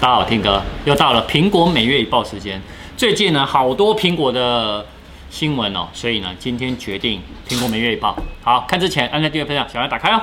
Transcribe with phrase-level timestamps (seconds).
[0.00, 2.62] 大家好，听哥又到了苹果每月一报时间。
[2.96, 4.86] 最近呢，好多苹果的
[5.28, 8.16] 新闻哦，所以呢，今天决定苹果每月一报。
[8.40, 10.22] 好，看之前按下订阅、分享，小来打开哦。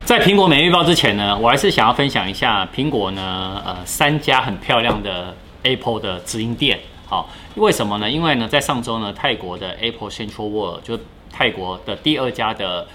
[0.00, 6.80] 在苹果每月一报之前呢，我还是想要分享一下苹果呢，呃，三家很漂亮的 Apple 的直营店。
[7.06, 8.10] 好，为什么呢？
[8.10, 10.98] 因为呢，在上周呢，泰国的 Apple Central World 就
[11.32, 12.88] 泰国的第二家的。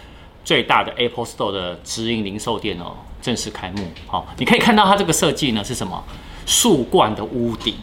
[0.46, 3.84] 最大的 Apple Store 的直营零售店哦，正式开幕。
[4.06, 6.02] 好，你可以看到它这个设计呢是什么？
[6.46, 7.74] 树冠的屋顶，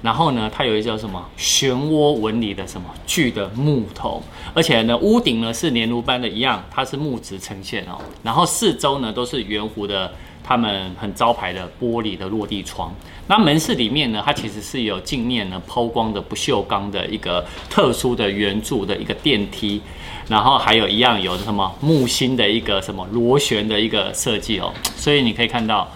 [0.00, 4.22] 然后呢，它有一叫什么漩涡纹理的什么巨的木头，
[4.54, 7.98] 而且呢，屋顶呢是连炉般的一样，它是木质呈现哦。
[8.22, 10.12] 然后四周呢都是圆弧的，
[10.44, 12.94] 他们很招牌的玻璃的落地窗。
[13.26, 19.82] 那门市里面呢，它其实是有镜面呢抛光的不锈钢的一个特殊的圆柱的一个电梯。
[20.28, 25.90] 然后还有一样有什么木星的一个什么螺旋的一个设计哦，所以你可以看到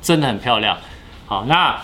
[0.00, 0.76] 真的很漂亮。
[1.26, 1.80] 好，那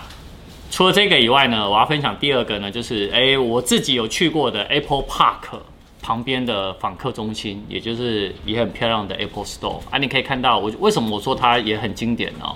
[0.69, 5.59] 除了这个以外呢，我要分享第二个呢，就是哎，我自己有去过的 Apple Park
[6.01, 12.55] 旁边的访客中心，也就是也很漂亮的 Apple Store 啊，你可以看到我为什么我说它也很经典哦。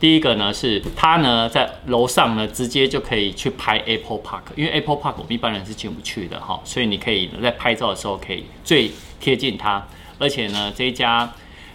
[0.00, 9.84] 第一个呢是它呢在楼上呢直接就可以去拍 Apple Park，因为 Apple Park 我们一般人是进不去的哈，所以你可以在拍照的时候可以最贴近它，
[10.18, 11.32] 而且呢这一家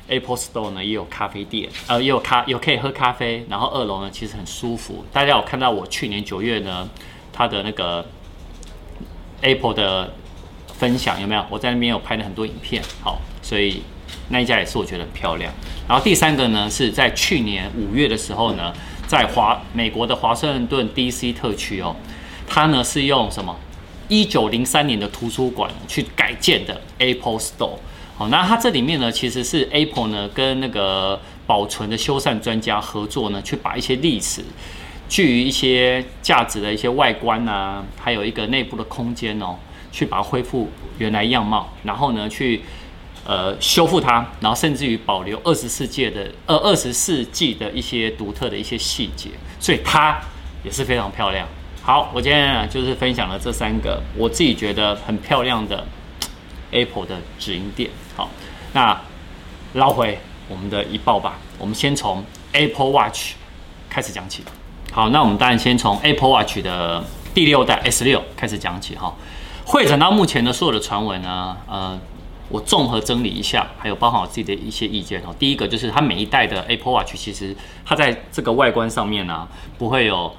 [0.07, 5.03] Apple Store 呢也有咖啡店，呃也有咖有可以喝咖啡，然后二楼呢其实很舒服。
[5.11, 6.89] 大家有看到我去年九月呢
[7.33, 8.05] 它的那个
[9.41, 10.13] Apple 的
[10.67, 11.45] 分享有没有？
[11.49, 13.83] 我在那边有拍了很多影片，好，所以。
[14.29, 15.53] 那一家也是我觉得很漂亮。
[15.87, 18.73] 然后第三个呢，是在去年五月的时候呢，
[19.05, 21.95] 在华美国的华盛顿 DC 特区哦，
[22.47, 23.55] 它呢是用什么
[24.07, 27.77] 一九零三年的图书馆去改建的 Apple Store。
[28.17, 34.41] 好，那它这里面呢，其实是 Apple 呢跟那个保存的修缮专家合作呢，去把一些历史
[35.09, 39.55] 具于一些价值的一些外观啊，还有一个内部的空间哦，
[39.91, 42.61] 去把它恢复原来样貌，然后呢去。
[43.25, 49.29] 呃，修复它，然后甚至于保留二十世纪的呃二十世纪的一些独特的一些细节，
[49.61, 50.19] 所以它
[50.61, 51.47] 也是非常漂亮。
[51.81, 55.85] 好，我今天呢就是分享了这三个我自己觉得很漂亮的
[56.71, 57.89] Apple 的直营店。
[58.17, 58.29] 好，
[58.73, 58.99] 那
[59.75, 60.19] 捞回
[60.49, 63.35] 我们的一报吧，我们先从 Apple Watch
[63.89, 64.43] 开始讲起。
[64.91, 67.01] 好，那我们当然先从 Apple Watch 的
[67.33, 69.15] 第六代 S 六开始讲起哈。
[69.65, 71.97] 会诊到目前的所有的传闻呢，呃。
[72.53, 75.33] 我综合整理一下，还有包含我自己的一些意见哦。
[75.39, 79.47] 第一个就是它每一代的 Apple Watch，其实它在这个外观上面呢、
[79.79, 80.31] 不会有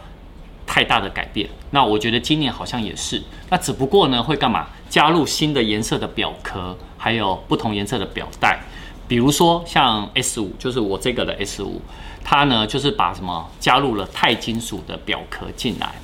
[0.64, 1.50] 太大的改变。
[1.72, 3.20] 那我觉得今年好像也是，
[3.50, 4.68] 那只不过呢会干嘛？
[4.88, 8.62] 加入新的颜色的表壳，还有不同颜色的表带。
[9.08, 11.82] 比如说像 S 五，就是我这个的 S 五，
[12.22, 15.96] 它呢就是把什么加入了钛金属的表壳进来。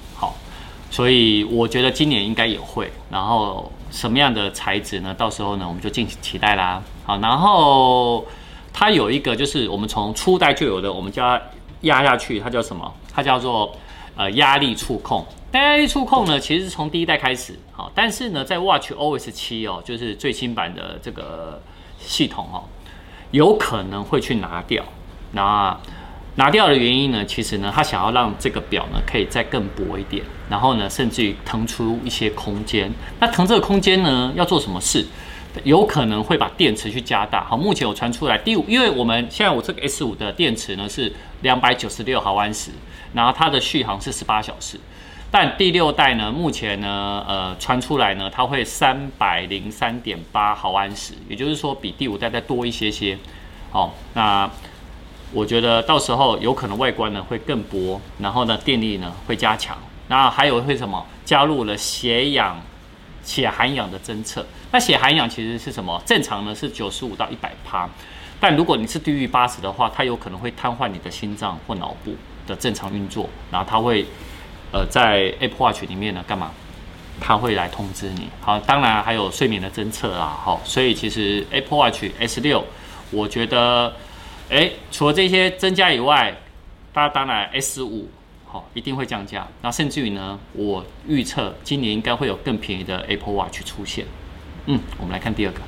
[0.91, 2.91] 所以我觉得今年应该也会。
[3.11, 3.71] 然后。
[3.93, 5.13] 什么样的材质呢？
[5.13, 6.81] 到时候呢，我们就敬请期待啦。
[7.05, 8.25] 好，然后
[8.73, 11.43] 它有一个就是我们从初代就有的，我们叫它
[11.81, 12.95] 压下去，它叫什么？
[13.13, 13.77] 它叫做
[14.15, 15.27] 呃压力触控。
[15.51, 17.59] 但压力触控呢，其实是从第一代开始。
[17.73, 21.61] 好，但是呢，在 Watch OS 七哦，就是最新版的这个
[21.99, 22.63] 系统哦，
[23.33, 24.85] 有可能会去拿掉。
[25.33, 25.77] 那
[26.37, 32.91] 拿掉的原因呢，其实呢，他想要让这个表呢可以再更薄一点，然后呢，甚至于腾出一些空间。
[33.19, 35.05] 那腾这个空间呢，要做什么事？
[35.65, 37.45] 有可能会把电池去加大。
[37.45, 42.71] 好，目前有传出来第五，因为我们现在我这个 S 五的电池呢是两百九十六毫安时，
[43.13, 44.79] 然后它的续航是十八小时。
[45.33, 53.19] 但第六代呢，目前呢，呃，传出来呢，它会三百零三点八毫安时，也就是说比第五代再多一些些。
[53.73, 54.49] 好，那。
[55.33, 61.07] 我觉得到时候有可能外观呢会更薄，然后呢电力呢会加强，那还有会什么？
[61.25, 62.61] 加入了血氧、
[63.23, 64.45] 血含氧的侦测。
[64.73, 66.03] 那血含氧其实是什么？
[66.05, 67.89] 正常呢是九十五到一百帕，
[68.41, 72.13] 但如果你是低于八十的话，它有可能会瘫痪你的心脏或脑部
[72.49, 74.05] 的正常运作，然后它会
[74.73, 76.51] 呃在 Apple Watch 里面呢干嘛？
[77.21, 78.27] 它会来通知你。
[78.41, 80.37] 好，当然还有睡眠的侦测啊。
[80.43, 82.65] 好，所以其实 Apple Watch S 六，
[83.13, 83.93] 我觉得。
[84.51, 86.35] 哎，除了这些增加以外，
[86.93, 88.09] 大家当然 S 五
[88.45, 89.47] 好一定会降价。
[89.63, 94.05] 那甚至于呢，我预测今年应该会有更便宜的 Apple Watch 出现。
[94.67, 95.61] 嗯，我们来看第二个。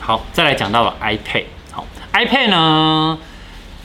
[0.00, 1.44] 好，再来讲到了 iPad。
[1.72, 3.18] 好，iPad 呢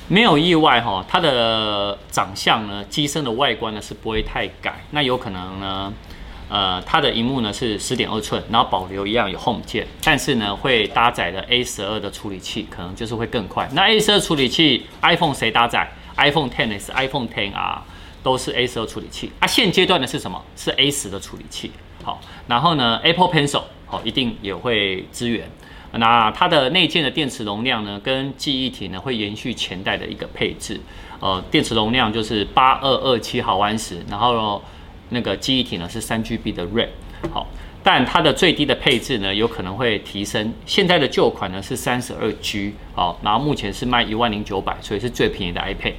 [0.08, 4.84] 没有意外哈，它的长相呢，机身的外观呢是不会太改。
[4.92, 5.92] 那有可能呢，
[6.50, 13.68] 呃，它的荧幕呢是十点二寸，然后保留一样有 Home 键，但是呢会搭载的 A 十二的处理器，可能就是会更快。
[13.74, 17.78] 那 A 十二处理器，iPhone 谁搭载？iPhone XS、iPhone XR
[18.22, 19.48] 都是 A 十二处理器啊。
[19.48, 20.40] 现阶段的是什么？
[20.56, 21.72] 是 A 十的处理器。
[22.04, 25.50] 好，然后呢，Apple Pencil 好，一定也会支援。
[25.94, 30.82] 那它的内建的电池容量呢，跟记忆体呢会延续前代的一个配置。
[31.20, 34.62] 呃，电池容量就是八二二七毫安时，然后
[35.10, 36.90] 那个记忆体呢是三 GB 的 RAM。
[37.32, 37.48] 好，
[37.82, 40.54] 但它的最低的配置呢有可能会提升。
[40.66, 45.94] 现在的旧款呢是三十二 G，好，然后目前是卖一万零九百，所以是最便宜的 iPad。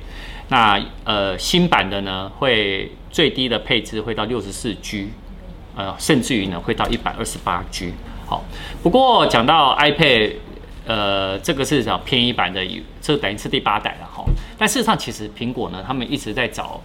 [0.49, 5.09] 那呃新版的呢会最低的配置会到六十四 G，
[5.75, 7.95] 呃，甚至于呢会到一百二十八 G。
[8.27, 8.45] 好，
[8.83, 10.33] 不过讲到 iPad，
[10.87, 12.61] 呃，这个是讲便宜版的，
[13.01, 14.25] 这等于是第八代了哈。
[14.59, 16.81] 但事实上，其实苹果呢，他们一直在找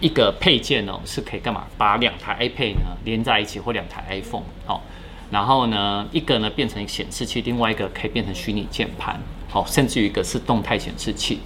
[0.00, 1.64] 一个配件呢，是可以干嘛？
[1.76, 4.82] 把两台 iPad 呢连在一起，或两台 iPhone，好，
[5.30, 11.40] 然后呢，一个呢变成显示器，另外一个可以变成虚拟键盘，好，甚至于一个是动态显示器。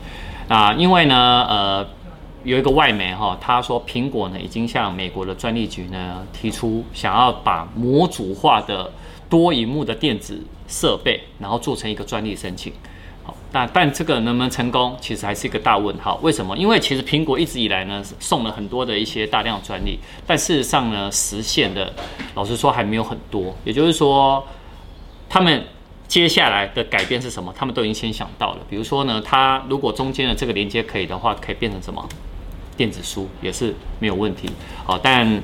[0.49, 1.87] 啊因为呢，呃。
[2.45, 8.93] 有一个外媒哈，他说苹果呢已经向美国的专利局呢提出想要把模组化的
[9.31, 12.71] 多萤幕的电子设备，然后做成一个专利申请。
[13.55, 16.19] 那，但但这个能不能成功，其实还是一个大问号。
[16.23, 16.59] 为什么？
[16.59, 21.93] 因为其实苹果一直以来呢送了很多的一些大量专利，但事实上呢实现的，
[22.35, 23.55] 老实说还没有很多。
[23.65, 24.45] 也就是说，
[25.29, 25.65] 他们
[26.09, 27.55] 接下来的改变是什么？
[27.57, 28.59] 他们都已经先想到了。
[28.69, 32.07] 比如说呢，它如果中间的这个连接可以的话，可以变成什么？
[32.77, 34.51] 电子书也是没有问题，
[34.85, 35.41] 好，但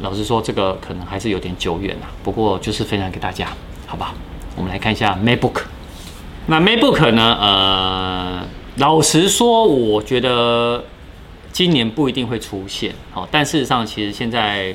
[0.00, 2.06] 老实说，这个可能还是有点久远了。
[2.24, 3.52] 不过就是分享给大家，
[3.86, 4.14] 好吧？
[4.56, 5.64] 我们来看一下 MacBook。
[6.46, 7.36] 那 MacBook 呢？
[7.40, 10.84] 呃，老实说，我觉得
[11.52, 12.94] 今年不一定会出现。
[13.12, 14.74] 好，但事实上，其实现在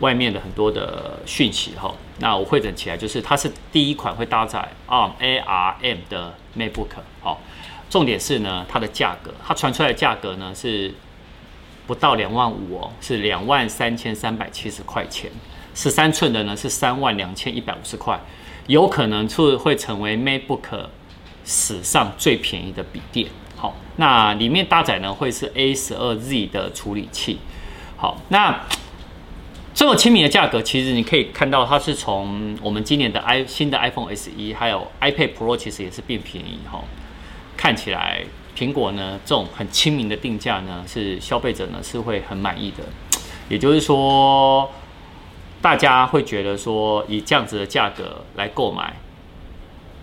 [0.00, 6.88] 外面的很多的讯息，哈，那我汇整起来，就是它是第一款会搭载 armam 的 MacBook，
[7.20, 7.40] 好。
[7.88, 10.94] 重点是呢，它的价格，它传出来的价格呢是
[11.88, 15.28] 不到两万五哦，是两万三千三百七十块钱。
[15.74, 18.20] 十三寸的呢是三万两千一百五十块，
[18.66, 20.86] 有可能是会成为 MacBook
[21.44, 23.28] 史上最便宜的笔电。
[23.56, 27.38] 好，那里面搭载呢会是 A 十二 Z 的处理器。
[27.96, 28.66] 好，那
[29.74, 36.82] 这么亲民的价格，其实你可以看到，它是从我们今年的 i 新的 iPhone SE 还有 iPad Pro，其实也是变便宜哈。
[37.56, 38.24] 看起来
[38.56, 42.84] 苹果呢，这种很亲民的定价呢，是消费者呢是会很满意的。
[43.48, 44.70] 也就是说，
[45.62, 48.94] 大家会觉得说，以这样子的价格来购买，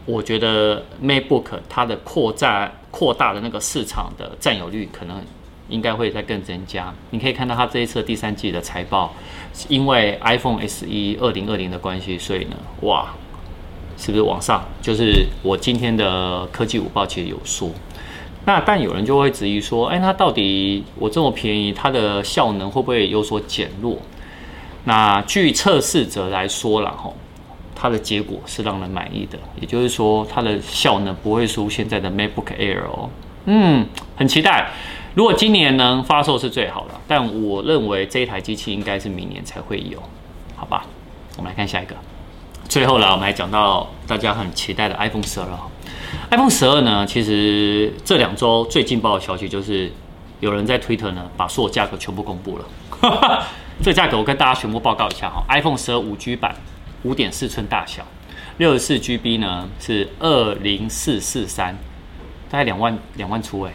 [0.05, 5.21] 我觉得 MacBook 它的扩展扩大的那个市场的占有率，可能
[5.69, 6.93] 应该会再更增加。
[7.09, 9.13] 你可以看到它这一次第三季的财报，
[9.67, 10.85] 因为 iPhone SE
[11.19, 13.13] 二零二零的关系，所以呢，哇。
[13.99, 14.63] 是不是往上？
[14.79, 17.71] 就是我今天的科技午报其实有说，
[18.45, 23.97] 那但有人就会质疑说，哎，那到底我这么便宜，它的效能会不会有所减弱？
[24.87, 27.13] 那据测试者来说了吼，
[27.75, 33.09] 它的结果是让人满意的，也就是说它的效能不会输现在的 MacBook Air 哦。
[33.47, 33.85] 嗯，
[34.15, 34.71] 很期待，
[35.13, 40.01] 如果今年能发售是最好的，但我认为这一台机器应该是明年才会有，
[40.55, 40.85] 好吧？
[41.35, 41.93] 我们来看下一个。
[42.69, 45.47] 最后呢，我们来讲到大家很期待的 iPhone 十二。
[46.31, 49.91] iPhone 十二呢，其实这两周最劲爆的消息就是，
[50.39, 53.45] 有人在 Twitter 呢把所有价格全部公布了。
[53.79, 55.43] 这个价格我跟大家全部报告一下哈。
[55.49, 56.55] iPhone 十二五 G 版，
[57.03, 58.05] 五点四寸大小，
[58.57, 61.77] 六十四 GB 呢是二零四四三，
[62.49, 63.73] 大概两万两万出哎。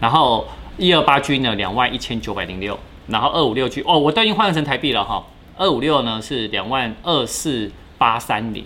[0.00, 5.24] 然后一二八 G 呢两万一千九百零六，然后二五六 G 哦，我都已经换成台币了哈。
[5.56, 7.70] 二五六呢是两万二四。
[7.98, 8.64] 八三零，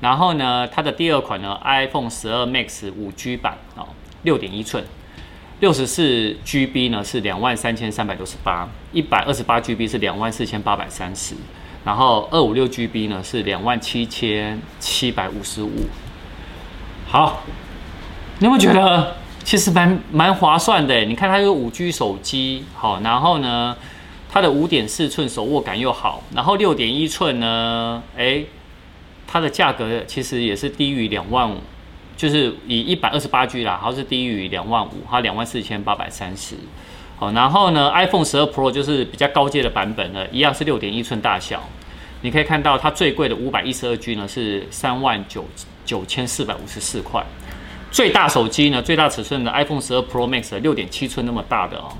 [0.00, 3.86] 然后呢，它的第二款呢，iPhone 十二 Max 五 G 版哦，
[4.22, 4.82] 六点一寸，
[5.62, 11.36] 六十四 GB 呢是两万三千三百六十八，一百二十八 GB 是两万四千八百三十，
[11.84, 15.70] 然后二五六 GB 呢是两万七千七百五十五。
[17.06, 17.44] 好，
[18.40, 19.14] 你有没有觉得
[19.44, 21.04] 其实蛮蛮划算的？
[21.04, 23.76] 你看它有五 G 手机，好，然后呢，
[24.28, 28.44] 它的五点四寸手握感又好，然后六点一寸呢，哎。
[29.24, 31.56] 它的价格其实也是低于两万五，
[32.16, 36.56] 就是以一百二十八 G 啦，它是低于两万五，它两万四千八百三十。
[37.16, 41.62] 好，然后呢，iPhone 十二 Pro 就是比较高阶的版本呢，一样是六点一寸大小。
[42.20, 45.44] 你可以看到它最贵的五百一十二 G 呢是三万九
[45.84, 47.24] 九千四百五十四块。
[47.90, 51.92] 最大手机呢，最大尺寸的 iPhone 十二 Pro Max 六点七寸那么大的哦，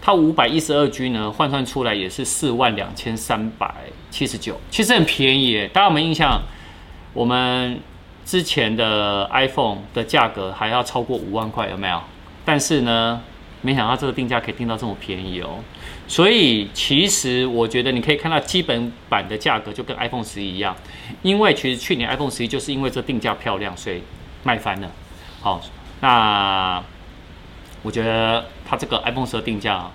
[0.00, 3.72] 它五百一十二 G 呢，换算出来也是四万两千三百
[4.10, 5.68] 七十九，其实很便宜。
[5.72, 6.40] 大家有没有印象？
[7.14, 7.80] 我们
[8.28, 11.98] 之前的 iPhone 的价格还要超过五万块，有没有？
[12.44, 13.18] 但是呢，
[13.62, 15.60] 没想到这个定价可以定到这么便宜哦。
[16.06, 20.76] 所以其实我觉得你可以看到基本版的价格就跟 iPhone 十一一样，
[21.22, 24.02] 因为其实去年 iPhone 十一就是因为这定价漂亮，所以
[24.42, 24.90] 卖翻了。
[25.40, 25.62] 好，
[26.00, 26.82] 那。
[27.84, 29.88] 我觉得它这个 iPhone 十二定价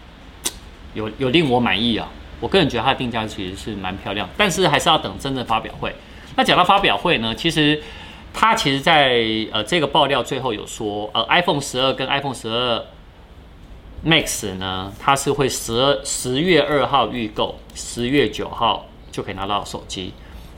[0.94, 2.08] 有有令我满意啊！
[2.40, 5.94] 我个人觉得它的定价其实是蛮漂亮，但是还是要等真正发表会。
[6.38, 7.84] 那讲到发表会呢，其实
[8.34, 12.84] 它其实在呃这个爆料最后有说，呃 iPhone 十二跟 iPhone 十二
[14.06, 20.12] Max 呢，它是会十二十月二号预购，十月九号就可以拿到手机。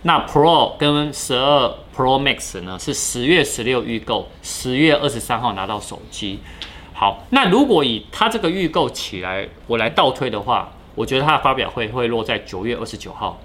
[0.03, 6.39] 那 Pro 跟十二 Pro Max 呢，是十月十六预购，十月二十三号拿到手机。
[6.93, 13.39] 好，那如果以它这个预购起来，我来倒推的话，我觉得它的发表会会落在九月二十九号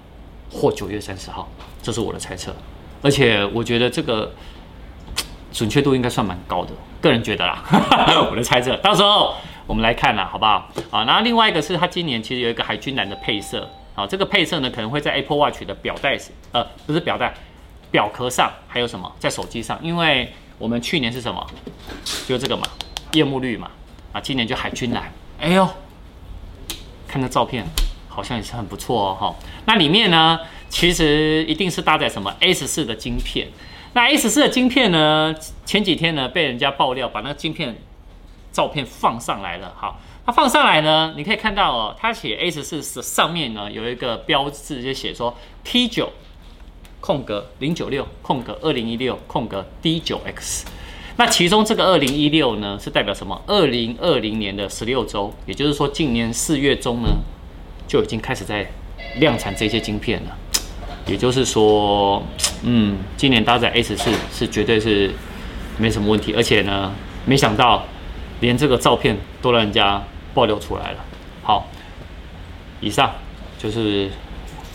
[0.51, 1.47] 或九月三十号，
[1.83, 2.53] 这是我的猜测。
[3.01, 4.31] 而且我觉得这个
[5.51, 7.63] 准确度应该算蛮高的，个人觉得啦，
[8.29, 8.75] 我的猜测。
[8.77, 9.35] 到时候
[9.67, 10.69] 我们来看啦，好不好？
[10.91, 16.17] 啊，然后另外一个是它今年其实有一个海军蓝的配色，啊，这个配色呢可能会在 Apple Watch 的表带，
[16.51, 17.33] 呃，不是表带，
[17.89, 19.79] 表壳上，还有什么在手机上？
[19.81, 21.45] 因为我们去年是什么？
[22.27, 22.63] 就这个嘛。
[23.13, 23.69] 夜幕绿嘛，
[24.13, 25.67] 啊，今年就海军蓝，哎呦，
[27.09, 27.65] 看那照片，
[28.07, 29.35] 好像也是很不错哦，哈。
[29.65, 30.39] 那里面呢，
[30.71, 33.49] 其实一定是搭载什么 A 十四的晶片。
[33.93, 35.35] 那 A 十四的晶片呢，
[35.65, 37.75] 前几天呢被人家爆料，把那个晶片
[38.53, 39.75] 照片放上来了。
[39.77, 46.13] 好，它放上来呢，你可以看到哦，它写 A 十四上面呢有一个标志，就写说 T 九
[47.01, 50.65] 空格零九六空格二零一六空格 D 九 X。
[51.17, 53.39] 那其中这个二零一六呢，是代表什么？
[53.45, 57.09] 二零二零年的十六周，也就是说，今年四月中呢，
[57.85, 58.71] 就已经开始在
[59.17, 60.37] 量产这些晶片了。
[61.11, 62.23] 也就是说，
[62.63, 65.11] 嗯，今年搭载 A 十四是绝对是
[65.77, 66.93] 没什么问题，而且呢，
[67.25, 67.83] 没想到
[68.39, 70.01] 连这个照片都让人家
[70.33, 70.99] 爆料出来了。
[71.43, 71.67] 好，
[72.79, 73.11] 以上
[73.59, 74.09] 就是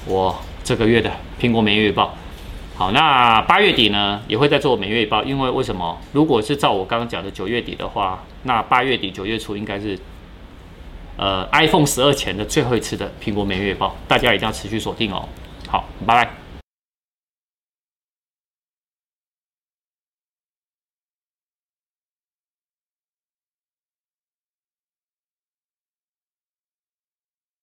[0.07, 2.15] 我这个月的苹果每月报。
[2.75, 5.99] 好，那八月底呢也会再做每月报，因为为什么？
[6.13, 9.99] 如果是照我刚刚讲的九月底的话，那八月底九月初应该是
[11.17, 15.27] 呃 iPhone 十二前的最后一次的苹果每月报，大家一定要持续锁定哦。
[15.67, 16.46] 好，拜拜。